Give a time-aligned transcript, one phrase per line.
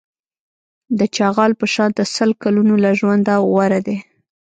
[0.99, 3.97] د چغال په شان د سل کلونو له ژونده غوره دی.